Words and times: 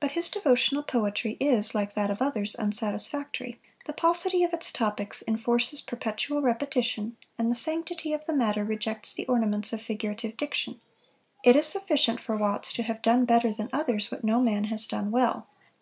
But 0.00 0.10
his 0.12 0.28
devotional 0.28 0.82
poetry 0.82 1.38
is, 1.40 1.74
like 1.74 1.94
that 1.94 2.10
of 2.10 2.20
others, 2.20 2.54
unsatisfactory. 2.56 3.58
The 3.86 3.94
paucity 3.94 4.44
of 4.44 4.52
its 4.52 4.70
topics 4.70 5.24
enforces 5.26 5.80
perpetual 5.80 6.42
repetition, 6.42 7.16
and 7.38 7.50
the 7.50 7.54
sanctity 7.54 8.12
of 8.12 8.26
the 8.26 8.34
matter 8.36 8.66
rejects 8.66 9.14
the 9.14 9.24
ornaments 9.28 9.72
of 9.72 9.80
figurative 9.80 10.36
diction. 10.36 10.82
It 11.42 11.56
is 11.56 11.64
sufficient 11.64 12.20
for 12.20 12.36
Watts 12.36 12.74
to 12.74 12.82
have 12.82 13.00
done 13.00 13.24
better 13.24 13.50
than 13.50 13.70
others 13.72 14.10
what 14.12 14.22
no 14.24 14.42
man 14.42 14.64
has 14.64 14.86
done 14.86 15.10
well. 15.10 15.46